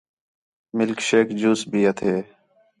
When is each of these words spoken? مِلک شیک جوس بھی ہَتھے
مِلک 0.77 0.99
شیک 1.07 1.27
جوس 1.39 1.61
بھی 1.71 1.81
ہَتھے 1.87 2.15